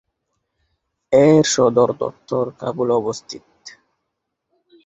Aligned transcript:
এর 1.13 1.43
সদরদপ্তর 1.53 2.45
কাবুলে 2.59 2.93
অবস্থিত। 2.93 3.43